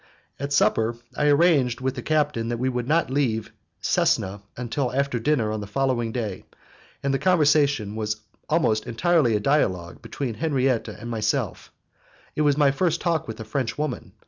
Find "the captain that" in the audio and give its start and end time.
1.93-2.57